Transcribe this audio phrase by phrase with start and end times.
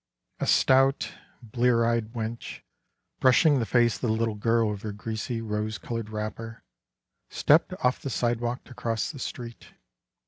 [0.39, 1.13] A stout,
[1.43, 2.61] blear eyed wench
[3.19, 6.63] brushing the face of the little girl with her greasy, rose colored wrapper,
[7.29, 9.67] stepped off the sidewalk to cross the street.